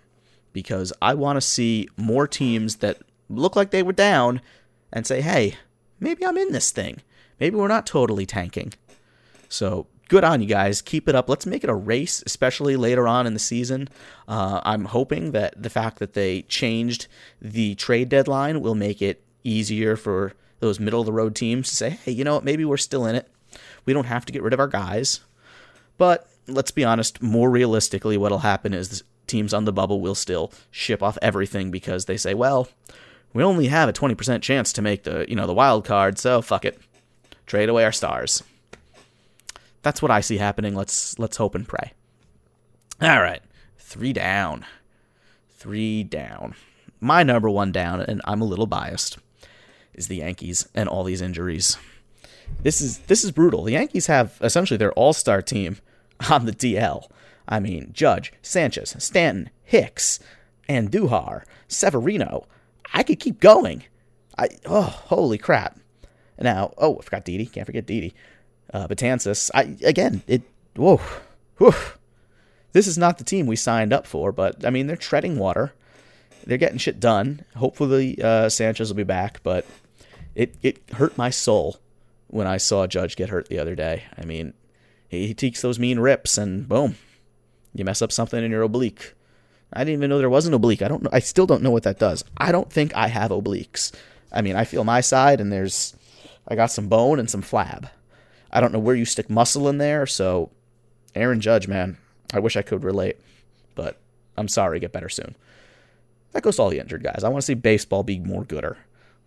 because 0.53 0.93
I 1.01 1.15
want 1.15 1.37
to 1.39 1.41
see 1.41 1.89
more 1.97 2.29
teams 2.29 2.77
that 2.77 2.99
look 3.31 3.57
like 3.57 3.71
they 3.71 3.83
were 3.83 3.93
down 3.93 4.43
and 4.93 5.07
say, 5.07 5.23
hey, 5.23 5.55
maybe 5.99 6.27
I'm 6.27 6.37
in 6.37 6.53
this 6.53 6.71
thing 6.71 7.01
maybe 7.41 7.57
we're 7.57 7.69
not 7.69 7.87
totally 7.87 8.27
tanking. 8.27 8.73
So 9.49 9.87
good 10.09 10.25
on 10.25 10.41
you 10.41 10.47
guys. 10.47 10.83
Keep 10.83 11.09
it 11.09 11.15
up. 11.15 11.29
Let's 11.29 11.47
make 11.47 11.65
it 11.65 11.71
a 11.71 11.75
race, 11.75 12.23
especially 12.27 12.77
later 12.77 13.09
on 13.09 13.27
in 13.27 13.35
the 13.35 13.41
season. 13.41 13.89
Uh, 14.29 14.61
I'm 14.65 14.87
hoping 14.87 15.33
that 15.33 15.61
the 15.61 15.71
fact 15.71 15.99
that 15.99 16.15
they 16.15 16.43
changed 16.43 17.07
the 17.41 17.75
trade 17.75 18.09
deadline 18.09 18.61
will 18.61 18.75
make 18.75 19.03
it 19.03 19.23
easier 19.43 19.97
for 19.97 20.33
those 20.61 20.81
middle 20.81 21.01
of 21.01 21.07
the 21.07 21.13
road 21.13 21.35
teams 21.35 21.69
to 21.69 21.77
say, 21.77 21.91
hey, 21.91 22.13
you 22.13 22.25
know 22.25 22.35
what? 22.35 22.45
Maybe 22.45 22.65
we're 22.65 22.77
still 22.77 23.07
in 23.07 23.15
it. 23.15 23.31
We 23.85 23.93
don't 23.93 24.07
have 24.07 24.25
to 24.27 24.33
get 24.33 24.43
rid 24.43 24.55
of 24.55 24.61
our 24.61 24.69
guys. 24.69 25.21
But 25.99 26.29
let's 26.47 26.71
be 26.71 26.85
honest, 26.85 27.23
more 27.23 27.51
realistically, 27.51 28.17
what'll 28.17 28.39
happen 28.39 28.75
is 28.75 29.05
teams 29.27 29.55
on 29.55 29.65
the 29.65 29.73
bubble 29.73 30.01
will 30.01 30.15
still 30.15 30.53
ship 30.71 31.03
off 31.03 31.19
everything 31.23 31.71
because 31.71 32.07
they 32.07 32.17
say, 32.17 32.35
well, 32.35 32.69
we 33.33 33.43
only 33.43 33.67
have 33.67 33.89
a 33.89 33.93
20% 33.93 34.43
chance 34.43 34.73
to 34.73 34.83
make 34.83 35.05
the, 35.05 35.27
you 35.29 35.35
know, 35.35 35.47
the 35.47 35.55
wild 35.55 35.85
card, 35.85 36.19
so 36.19 36.41
fuck 36.41 36.65
it. 36.65 36.79
Trade 37.47 37.69
away 37.69 37.85
our 37.85 37.93
stars. 37.93 38.43
That's 39.85 40.01
what 40.01 40.11
I 40.11 40.23
see 40.23 40.39
happening. 40.39 40.75
Let's 40.75 41.17
let's 41.19 41.37
hope 41.37 41.55
and 41.55 41.69
pray. 41.69 41.93
All 43.01 43.21
right. 43.21 43.43
3 43.79 44.15
down. 44.15 44.65
3 45.51 46.05
down. 46.05 46.55
My 47.01 47.23
number 47.23 47.51
1 47.51 47.71
down 47.71 48.01
and 48.01 48.23
I'm 48.25 48.41
a 48.41 48.47
little 48.47 48.67
biased 48.67 49.19
is 49.93 50.09
the 50.09 50.17
Yankees 50.17 50.67
and 50.75 50.89
all 50.89 51.05
these 51.05 51.21
injuries. 51.21 51.77
This 52.63 52.81
is 52.81 52.99
this 53.01 53.25
is 53.25 53.31
brutal. 53.31 53.63
The 53.63 53.73
Yankees 53.73 54.07
have 54.07 54.39
essentially 54.41 54.79
their 54.79 54.93
all-star 54.95 55.43
team 55.43 55.77
on 56.31 56.47
the 56.47 56.53
DL. 56.53 57.07
I 57.47 57.61
mean, 57.61 57.91
Judge, 57.93 58.33
Sanchez, 58.41 58.97
Stanton, 58.99 59.51
Hicks, 59.65 60.19
Andujar, 60.67 61.43
Severino. 61.69 62.47
I 62.95 63.03
could 63.03 63.21
keep 63.21 63.39
going. 63.39 63.85
I 64.39 64.49
oh, 64.65 64.81
holy 64.81 65.37
crap. 65.37 65.79
Now, 66.41 66.73
oh, 66.79 66.99
I 66.99 67.03
forgot 67.03 67.27
Didi. 67.27 67.45
Can't 67.45 67.67
forget 67.67 67.85
Didi. 67.85 68.15
Uh, 68.75 68.89
Betances. 68.89 69.53
I 69.55 69.77
again, 69.87 70.23
it. 70.27 70.43
Whoa, 70.75 71.01
whew. 71.59 71.73
This 72.73 72.89
is 72.89 72.99
not 72.99 73.19
the 73.19 73.25
team 73.25 73.47
we 73.47 73.55
signed 73.55 73.93
up 73.93 74.05
for, 74.05 74.33
but 74.33 74.67
I 74.67 74.71
mean, 74.71 74.89
they're 74.89 74.97
treading 74.97 75.39
water. 75.39 75.73
They're 76.45 76.59
getting 76.59 76.79
shit 76.79 76.99
done. 76.99 77.45
Hopefully, 77.55 78.21
uh, 78.21 78.49
Sanchez 78.49 78.89
will 78.89 78.97
be 78.97 79.05
back, 79.05 79.41
but 79.45 79.65
it 80.35 80.57
it 80.61 80.81
hurt 80.95 81.17
my 81.17 81.31
soul 81.31 81.77
when 82.27 82.49
I 82.49 82.57
saw 82.57 82.89
Judge 82.89 83.15
get 83.15 83.29
hurt 83.29 83.49
the 83.49 83.61
other 83.61 83.77
day. 83.77 84.03
I 84.19 84.25
mean, 84.25 84.55
he, 85.09 85.29
he 85.29 85.35
takes 85.35 85.63
those 85.63 85.79
mean 85.79 86.01
rips, 86.01 86.37
and 86.37 86.69
boom, 86.69 86.97
you 87.73 87.85
mess 87.85 88.03
up 88.03 88.11
something 88.11 88.43
in 88.43 88.51
your 88.51 88.63
oblique. 88.63 89.15
I 89.73 89.85
didn't 89.85 90.01
even 90.01 90.11
know 90.11 90.19
there 90.19 90.29
was 90.29 90.47
an 90.47 90.55
oblique. 90.55 90.83
I 90.83 90.89
don't 90.89 91.05
know. 91.05 91.11
I 91.13 91.21
still 91.21 91.47
don't 91.47 91.63
know 91.63 91.71
what 91.71 91.85
that 91.85 92.01
does. 92.01 92.25
I 92.37 92.51
don't 92.51 92.73
think 92.73 92.93
I 92.97 93.07
have 93.07 93.31
obliques. 93.31 93.93
I 94.33 94.43
mean, 94.43 94.57
I 94.57 94.65
feel 94.65 94.83
my 94.83 95.01
side, 95.01 95.41
and 95.41 95.53
there's 95.53 95.95
I 96.49 96.57
got 96.57 96.73
some 96.73 96.89
bone 96.89 97.21
and 97.21 97.31
some 97.31 97.43
flab. 97.43 97.89
I 98.55 98.61
don't 98.61 98.73
know 98.73 98.79
where 98.79 98.95
you 98.95 99.05
stick 99.05 99.29
muscle 99.29 99.69
in 99.69 99.79
there. 99.79 100.07
So, 100.07 100.51
Aaron 101.15 101.41
Judge, 101.41 101.69
man, 101.69 101.99
I 102.33 102.39
wish 102.39 102.57
I 102.57 102.63
could 102.63 102.85
relate, 102.85 103.19
but 103.75 103.99
I'm 104.37 104.49
sorry. 104.49 104.81
Get 104.81 104.93
better 104.93 105.09
soon. 105.09 105.35
That 106.33 106.43
goes 106.43 106.57
to 106.57 106.63
all 106.63 106.71
the 106.71 106.79
injured 106.79 107.03
guys. 107.03 107.23
I 107.25 107.29
want 107.29 107.43
to 107.43 107.47
see 107.47 107.55
baseball 107.55 108.03
be 108.05 108.21
more 108.21 108.45
gooder. 108.45 108.79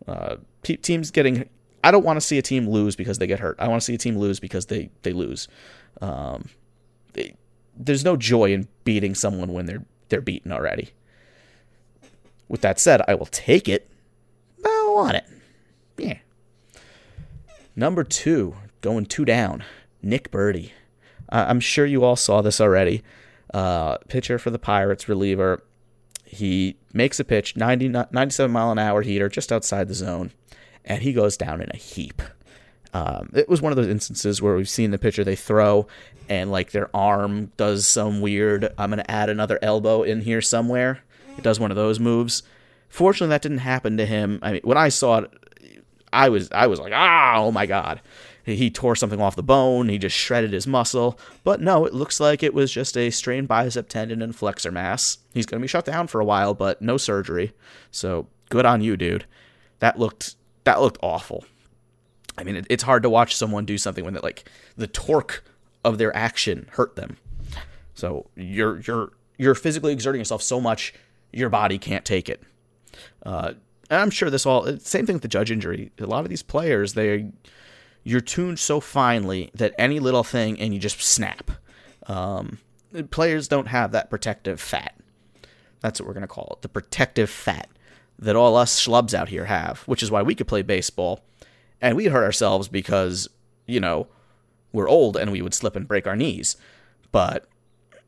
Uh, 0.08 0.38
teams 0.64 1.12
getting. 1.12 1.48
I 1.84 1.92
don't 1.92 2.04
want 2.04 2.18
to 2.18 2.26
see 2.26 2.38
a 2.38 2.42
team 2.42 2.68
lose 2.70 2.96
because 2.96 3.20
they 3.20 3.28
get 3.28 3.40
hurt. 3.40 3.58
I 3.60 3.68
want 3.68 3.82
to 3.82 3.86
see 3.86 3.94
a 3.94 3.98
team 4.00 4.18
lose 4.18 4.40
because 4.40 4.66
they 4.66 4.90
they 5.04 5.14
lose. 5.14 5.48
Um, 6.02 6.50
they, 7.14 7.36
there's 7.76 8.04
no 8.04 8.16
joy 8.16 8.54
in 8.54 8.68
beating 8.84 9.14
someone 9.14 9.54
when 9.54 9.66
they're 9.66 9.84
they're 10.10 10.22
beaten 10.22 10.52
already. 10.52 10.90
With 12.50 12.62
that 12.62 12.80
said, 12.80 13.02
I 13.08 13.16
will 13.16 13.26
take 13.26 13.68
it, 13.68 13.90
I 14.66 14.92
want 14.96 15.18
it. 15.18 15.26
Yeah. 15.98 16.20
Number 17.76 18.04
two, 18.04 18.56
going 18.88 19.06
two 19.06 19.26
down, 19.26 19.64
Nick 20.02 20.32
Burdi. 20.32 20.72
Uh, 21.30 21.46
I'm 21.50 21.60
sure 21.60 21.86
you 21.86 22.04
all 22.04 22.16
saw 22.16 22.42
this 22.42 22.62
already. 22.62 23.04
Uh, 23.54 23.98
pitcher 24.08 24.40
for 24.40 24.50
the 24.50 24.60
Pirates, 24.60 25.10
reliever. 25.10 25.62
He 26.24 26.78
makes 26.94 27.20
a 27.20 27.26
pitch, 27.26 27.56
90, 27.58 27.90
97 28.12 28.52
mile 28.52 28.72
an 28.72 28.80
hour 28.80 29.02
heater, 29.02 29.30
just 29.30 29.52
outside 29.52 29.88
the 29.88 29.94
zone, 29.94 30.32
and 30.86 31.02
he 31.02 31.12
goes 31.14 31.36
down 31.36 31.62
in 31.62 31.70
a 31.74 31.78
heap. 31.78 32.22
Um, 32.94 33.30
it 33.34 33.50
was 33.50 33.62
one 33.62 33.74
of 33.74 33.76
those 33.76 33.88
instances 33.88 34.42
where 34.42 34.56
we've 34.56 34.70
seen 34.70 34.92
the 34.92 34.98
pitcher 34.98 35.24
they 35.24 35.36
throw 35.36 35.88
and 36.30 36.52
like 36.52 36.72
their 36.72 36.90
arm 36.96 37.52
does 37.58 37.86
some 37.86 38.22
weird 38.22 38.74
i'm 38.78 38.90
going 38.90 39.04
to 39.04 39.12
add 39.12 39.30
another 39.30 39.60
elbow 39.62 40.04
in 40.04 40.22
here 40.22 40.42
somewhere 40.42 41.00
it 41.38 41.44
does 41.44 41.60
one 41.60 41.72
of 41.72 41.78
those 41.78 42.00
moves 42.00 42.44
fortunately 42.90 43.30
that 43.30 43.42
didn't 43.42 43.60
happen 43.60 43.98
to 43.98 44.06
him 44.06 44.40
i 44.42 44.54
mean 44.54 44.62
when 44.64 44.78
i 44.78 44.90
saw 44.90 45.20
it 45.20 45.32
i 46.18 46.30
was 46.30 46.52
i 46.52 46.68
was 46.68 46.80
like 46.80 46.94
ah 46.96 47.36
oh 47.38 47.52
my 47.52 47.66
god. 47.66 48.02
He 48.44 48.70
tore 48.70 48.96
something 48.96 49.20
off 49.20 49.36
the 49.36 49.44
bone. 49.44 49.90
He 49.90 49.98
just 49.98 50.16
shredded 50.16 50.54
his 50.54 50.66
muscle. 50.66 51.20
But 51.44 51.60
no 51.60 51.86
it 51.86 51.94
looks 51.94 52.22
like 52.22 52.42
it 52.42 52.54
was 52.54 52.72
just 52.72 52.96
a 52.96 53.10
strained 53.10 53.50
bicep 53.50 53.90
tendon 53.90 54.22
and 54.22 54.34
flexor 54.34 54.72
mass. 54.72 55.18
He's 55.34 55.46
going 55.46 55.60
to 55.60 55.64
be 55.64 55.68
shut 55.68 55.84
down 55.84 56.08
for 56.08 56.22
a 56.22 56.26
while 56.26 56.54
but 56.54 56.82
no 56.82 56.96
surgery. 56.96 57.52
So 57.92 58.28
good 58.50 58.66
on 58.66 58.82
you 58.82 58.96
dude. 58.96 59.26
That 59.80 60.00
looked 60.00 60.36
that 60.64 60.80
looked 60.80 60.98
awful. 61.02 61.44
I 62.38 62.44
mean, 62.44 62.56
it, 62.56 62.68
it's 62.70 62.84
hard 62.84 63.04
to 63.04 63.10
watch 63.10 63.36
someone 63.36 63.66
do 63.66 63.78
something 63.78 64.06
when 64.06 64.14
the, 64.14 64.22
like 64.22 64.50
the 64.78 64.88
torque 64.88 65.44
of 65.84 65.98
their 65.98 66.16
action 66.16 66.68
hurt 66.72 66.96
them. 66.96 67.18
So 67.96 68.30
you're 68.36 68.80
you're 68.80 69.12
you're 69.38 69.56
physically 69.56 69.92
exerting 69.92 70.22
yourself 70.22 70.42
so 70.42 70.62
much 70.62 70.94
your 71.34 71.50
body 71.50 71.78
can't 71.78 72.06
take 72.06 72.30
it. 72.30 72.42
Uh, 73.26 73.54
and 73.90 74.02
I'm 74.02 74.10
sure 74.10 74.30
this 74.30 74.46
all 74.46 74.78
same 74.80 75.06
thing 75.06 75.16
with 75.16 75.22
the 75.22 75.28
judge 75.28 75.52
injury. 75.52 75.92
A 76.00 76.06
lot 76.06 76.24
of 76.24 76.30
these 76.30 76.44
players 76.44 76.94
they 76.94 77.32
you're 78.04 78.22
tuned 78.22 78.60
so 78.60 78.80
finely 78.80 79.52
that 79.54 79.74
any 79.78 80.00
little 80.00 80.24
thing 80.24 80.60
and 80.60 80.74
you 80.74 80.80
just 80.80 81.02
snap. 81.02 81.52
Um, 82.08 82.60
players 83.12 83.48
don't 83.48 83.68
have 83.68 83.92
that 83.92 84.10
protective 84.10 84.62
fat. 84.62 84.96
That's 85.82 86.00
what 86.00 86.08
we're 86.08 86.14
gonna 86.14 86.28
call 86.28 86.54
it, 86.54 86.62
the 86.62 86.70
protective 86.70 87.30
fat 87.30 87.70
that 88.20 88.36
all 88.36 88.56
us 88.56 88.84
schlubs 88.84 89.14
out 89.14 89.30
here 89.30 89.46
have, 89.46 89.82
which 89.82 90.02
is 90.02 90.10
why 90.10 90.22
we 90.22 90.36
could 90.36 90.48
play 90.48 90.62
baseball 90.62 91.24
and 91.82 91.96
we 91.96 92.06
hurt 92.06 92.24
ourselves 92.24 92.68
because 92.68 93.28
you 93.66 93.80
know 93.80 94.08
we're 94.72 94.90
old 94.90 95.18
and 95.18 95.32
we 95.32 95.42
would 95.42 95.54
slip 95.54 95.76
and 95.76 95.88
break 95.88 96.08
our 96.08 96.16
knees, 96.16 96.58
but 97.12 97.48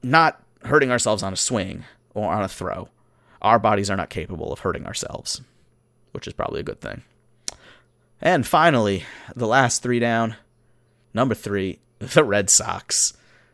not 0.04 0.42
hurting 0.64 0.92
ourselves 0.92 1.24
on 1.24 1.34
a 1.34 1.38
swing 1.38 1.86
or 2.14 2.32
on 2.32 2.44
a 2.44 2.48
throw. 2.48 2.90
Our 3.42 3.60
bodies 3.60 3.90
are 3.90 3.98
not 3.98 4.10
capable 4.10 4.52
of 4.52 4.60
hurting 4.60 4.86
ourselves, 4.86 5.42
which 6.12 6.28
is 6.28 6.34
probably 6.34 6.60
a 6.60 6.64
good 6.64 6.82
thing. 6.82 7.04
And 8.22 8.46
finally, 8.46 9.06
the 9.36 9.48
last 9.48 9.82
three 9.82 10.00
down. 10.00 10.36
Number 11.14 11.36
three, 11.36 11.80
the 12.00 12.24
Red 12.24 12.50
Sox. 12.50 13.14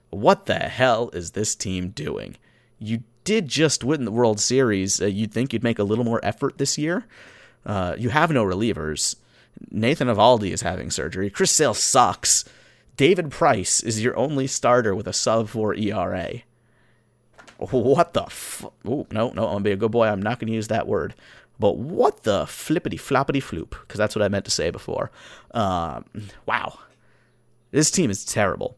What 0.09 0.45
the 0.45 0.55
hell 0.55 1.09
is 1.13 1.31
this 1.31 1.55
team 1.55 1.89
doing? 1.89 2.37
You 2.79 3.03
did 3.23 3.47
just 3.47 3.83
win 3.83 4.05
the 4.05 4.11
World 4.11 4.39
Series. 4.39 5.01
Uh, 5.01 5.07
you'd 5.07 5.33
think 5.33 5.51
you'd 5.51 5.63
make 5.63 5.79
a 5.79 5.83
little 5.83 6.05
more 6.05 6.23
effort 6.23 6.57
this 6.57 6.77
year. 6.77 7.05
Uh, 7.65 7.95
you 7.97 8.09
have 8.09 8.31
no 8.31 8.45
relievers. 8.45 9.15
Nathan 9.71 10.07
Eovaldi 10.07 10.51
is 10.51 10.61
having 10.61 10.91
surgery. 10.91 11.29
Chris 11.29 11.51
Sale 11.51 11.73
sucks. 11.73 12.45
David 12.97 13.31
Price 13.31 13.81
is 13.81 14.03
your 14.03 14.15
only 14.15 14.47
starter 14.47 14.93
with 14.95 15.07
a 15.07 15.13
sub 15.13 15.49
4 15.49 15.75
ERA. 15.75 16.29
What 17.57 18.13
the 18.13 18.23
f- 18.23 18.65
no, 18.83 19.05
no, 19.11 19.27
I'm 19.29 19.35
going 19.35 19.57
to 19.57 19.63
be 19.63 19.71
a 19.71 19.77
good 19.77 19.91
boy. 19.91 20.07
I'm 20.07 20.21
not 20.21 20.39
going 20.39 20.47
to 20.47 20.53
use 20.53 20.67
that 20.67 20.87
word. 20.87 21.15
But 21.59 21.77
what 21.77 22.23
the 22.23 22.45
flippity 22.47 22.97
floppity 22.97 23.41
floop, 23.41 23.71
because 23.81 23.97
that's 23.97 24.15
what 24.15 24.23
I 24.23 24.27
meant 24.27 24.45
to 24.45 24.51
say 24.51 24.71
before. 24.71 25.11
Um, 25.51 26.05
wow. 26.45 26.79
This 27.71 27.91
team 27.91 28.09
is 28.09 28.25
terrible. 28.25 28.77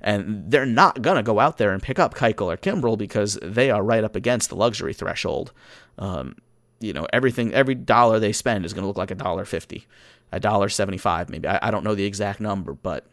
And 0.00 0.50
they're 0.50 0.66
not 0.66 1.00
going 1.00 1.16
to 1.16 1.22
go 1.22 1.38
out 1.38 1.58
there 1.58 1.72
and 1.72 1.82
pick 1.82 2.00
up 2.00 2.14
Keuchel 2.14 2.52
or 2.52 2.56
Kimbrel 2.56 2.98
because 2.98 3.38
they 3.40 3.70
are 3.70 3.84
right 3.84 4.02
up 4.02 4.16
against 4.16 4.48
the 4.48 4.56
luxury 4.56 4.92
threshold. 4.92 5.52
Um, 5.96 6.34
you 6.82 6.92
know 6.92 7.06
everything 7.12 7.54
every 7.54 7.74
dollar 7.74 8.18
they 8.18 8.32
spend 8.32 8.64
is 8.64 8.74
going 8.74 8.82
to 8.82 8.88
look 8.88 8.98
like 8.98 9.10
a 9.10 9.14
dollar 9.14 9.44
fifty 9.44 9.86
a 10.32 10.40
dollar 10.40 10.68
75 10.68 11.30
maybe 11.30 11.48
I, 11.48 11.68
I, 11.68 11.70
don't 11.70 11.84
know 11.84 11.94
the 11.94 12.04
exact 12.04 12.40
number 12.40 12.72
but 12.72 13.06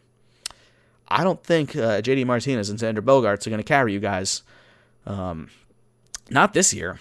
i 1.08 1.22
don't 1.22 1.42
think 1.42 1.76
uh, 1.76 2.00
jd 2.02 2.26
martinez 2.26 2.68
and 2.68 2.78
Xander 2.78 3.00
Bogaerts 3.00 3.46
are 3.46 3.50
going 3.50 3.62
to 3.62 3.64
carry 3.64 3.92
you 3.92 4.00
guys 4.00 4.42
um, 5.06 5.48
not 6.28 6.52
this 6.52 6.74
year 6.74 6.98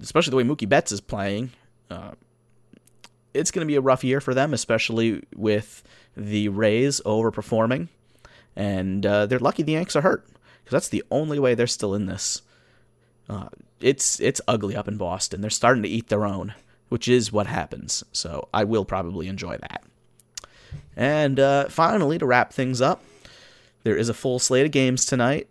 especially 0.00 0.30
the 0.30 0.36
way 0.36 0.44
mookie 0.44 0.68
betts 0.68 0.92
is 0.92 1.00
playing 1.00 1.50
uh, 1.90 2.12
it's 3.32 3.50
going 3.50 3.64
to 3.64 3.66
be 3.66 3.76
a 3.76 3.80
rough 3.80 4.04
year 4.04 4.20
for 4.20 4.34
them 4.34 4.52
especially 4.52 5.22
with 5.34 5.82
the 6.16 6.48
rays 6.48 7.00
overperforming 7.04 7.88
and 8.56 9.06
uh, 9.06 9.26
they're 9.26 9.38
lucky 9.38 9.62
the 9.62 9.72
yanks 9.72 9.96
are 9.96 10.02
hurt 10.02 10.26
because 10.26 10.72
that's 10.72 10.88
the 10.88 11.04
only 11.10 11.38
way 11.38 11.54
they're 11.54 11.66
still 11.66 11.94
in 11.94 12.06
this 12.06 12.42
uh, 13.30 13.48
it's 13.80 14.20
it's 14.20 14.40
ugly 14.48 14.76
up 14.76 14.88
in 14.88 14.96
Boston. 14.96 15.40
They're 15.40 15.50
starting 15.50 15.82
to 15.84 15.88
eat 15.88 16.08
their 16.08 16.26
own, 16.26 16.54
which 16.88 17.08
is 17.08 17.32
what 17.32 17.46
happens. 17.46 18.04
So 18.12 18.48
I 18.52 18.64
will 18.64 18.84
probably 18.84 19.28
enjoy 19.28 19.56
that. 19.58 19.84
And 20.96 21.38
uh, 21.38 21.68
finally, 21.68 22.18
to 22.18 22.26
wrap 22.26 22.52
things 22.52 22.80
up, 22.80 23.02
there 23.84 23.96
is 23.96 24.08
a 24.08 24.14
full 24.14 24.38
slate 24.38 24.66
of 24.66 24.72
games 24.72 25.06
tonight. 25.06 25.48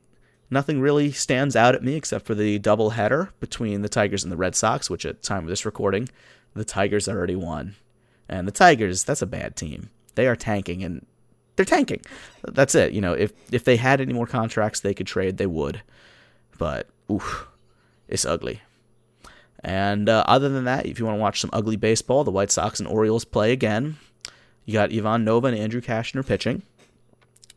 Nothing 0.51 0.81
really 0.81 1.11
stands 1.11 1.55
out 1.55 1.75
at 1.75 1.83
me 1.83 1.95
except 1.95 2.25
for 2.25 2.33
the 2.33 2.57
double 2.59 2.91
header 2.91 3.31
between 3.39 3.81
the 3.81 3.89
Tigers 3.89 4.23
and 4.23 4.31
the 4.31 4.37
Red 4.37 4.55
Sox, 4.55 4.89
which 4.89 5.05
at 5.05 5.21
the 5.21 5.27
time 5.27 5.43
of 5.43 5.49
this 5.49 5.65
recording, 5.65 6.09
the 6.55 6.65
Tigers 6.65 7.07
already 7.07 7.35
won. 7.35 7.75
And 8.27 8.47
the 8.47 8.51
Tigers, 8.51 9.03
that's 9.03 9.21
a 9.21 9.27
bad 9.27 9.55
team. 9.55 9.89
They 10.15 10.27
are 10.27 10.35
tanking 10.35 10.83
and 10.83 11.05
they're 11.55 11.65
tanking. 11.65 12.01
That's 12.43 12.73
it. 12.73 12.93
You 12.93 13.01
know, 13.01 13.13
if 13.13 13.33
if 13.51 13.63
they 13.63 13.75
had 13.75 14.01
any 14.01 14.13
more 14.13 14.27
contracts 14.27 14.79
they 14.79 14.93
could 14.93 15.07
trade, 15.07 15.37
they 15.37 15.45
would. 15.45 15.81
But 16.57 16.87
oof, 17.11 17.47
it's 18.07 18.25
ugly. 18.25 18.61
And 19.63 20.07
uh, 20.07 20.23
other 20.25 20.49
than 20.49 20.63
that, 20.65 20.85
if 20.85 20.99
you 20.99 21.05
want 21.05 21.17
to 21.17 21.21
watch 21.21 21.41
some 21.41 21.49
ugly 21.51 21.75
baseball, 21.75 22.23
the 22.23 22.31
White 22.31 22.51
Sox 22.51 22.79
and 22.79 22.87
Orioles 22.87 23.25
play 23.25 23.51
again. 23.51 23.97
You 24.65 24.73
got 24.73 24.93
Ivan 24.93 25.25
Nova 25.25 25.47
and 25.47 25.57
Andrew 25.57 25.81
Cashner 25.81 26.25
pitching. 26.25 26.63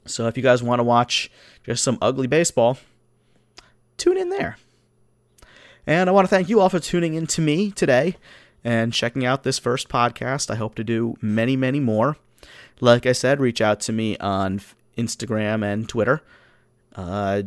So 0.04 0.26
if 0.26 0.36
you 0.36 0.42
guys 0.42 0.62
want 0.62 0.80
to 0.80 0.84
watch 0.84 1.30
just 1.64 1.84
some 1.84 1.98
ugly 2.02 2.26
baseball, 2.26 2.78
tune 3.96 4.16
in 4.16 4.30
there. 4.30 4.56
And 5.86 6.08
I 6.08 6.12
want 6.12 6.24
to 6.24 6.28
thank 6.28 6.48
you 6.48 6.60
all 6.60 6.68
for 6.68 6.78
tuning 6.78 7.14
in 7.14 7.26
to 7.28 7.40
me 7.40 7.70
today 7.70 8.16
and 8.64 8.92
checking 8.92 9.24
out 9.24 9.42
this 9.42 9.58
first 9.58 9.88
podcast. 9.88 10.50
I 10.50 10.56
hope 10.56 10.74
to 10.76 10.84
do 10.84 11.16
many, 11.20 11.56
many 11.56 11.80
more. 11.80 12.16
Like 12.80 13.06
I 13.06 13.12
said, 13.12 13.40
reach 13.40 13.60
out 13.60 13.80
to 13.80 13.92
me 13.92 14.16
on 14.18 14.60
Instagram 14.96 15.64
and 15.64 15.88
Twitter 15.88 16.22
uh, 16.96 17.42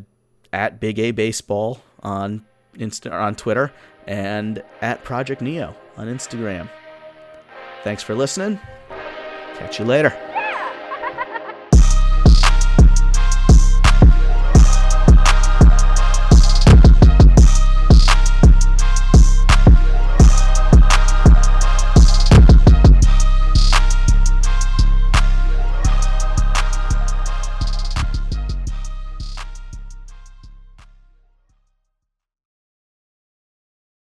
at 0.52 0.80
Big 0.80 1.00
A 1.00 1.12
Baseball 1.12 1.82
on 2.02 2.46
Insta- 2.78 3.12
on 3.12 3.36
Twitter 3.36 3.72
and 4.08 4.64
at 4.82 5.04
Project 5.04 5.42
Neo 5.42 5.76
on 5.98 6.08
Instagram. 6.08 6.70
Thanks 7.84 8.04
for 8.04 8.16
listening. 8.16 8.60
Catch 9.58 9.80
you 9.80 9.86
later. 9.86 10.25